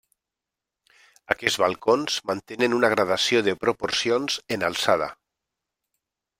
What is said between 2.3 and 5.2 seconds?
mantenen una gradació de proporcions en alçada.